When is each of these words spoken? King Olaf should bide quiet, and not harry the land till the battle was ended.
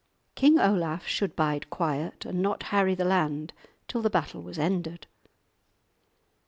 King 0.33 0.57
Olaf 0.59 1.05
should 1.05 1.35
bide 1.35 1.69
quiet, 1.69 2.25
and 2.25 2.41
not 2.41 2.63
harry 2.73 2.95
the 2.95 3.05
land 3.05 3.53
till 3.87 4.01
the 4.01 4.09
battle 4.09 4.41
was 4.41 4.57
ended. 4.57 5.05